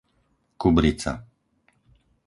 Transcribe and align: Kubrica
Kubrica 0.61 1.11